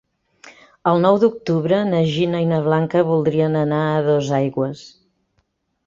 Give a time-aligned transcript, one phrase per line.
[0.91, 4.87] El nou d'octubre na Gina i na Blanca voldrien anar a Dosaigües.